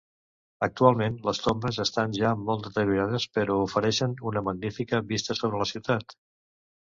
Actualment, 0.67 1.17
les 1.27 1.41
tombes 1.47 1.77
estan 1.83 2.15
ja 2.19 2.31
molt 2.45 2.63
deteriorades 2.69 3.27
però 3.39 3.57
ofereixen 3.67 4.15
una 4.31 4.43
magnífica 4.49 5.03
vista 5.11 5.37
sobre 5.43 5.61
la 5.63 5.69
ciutat. 5.73 6.19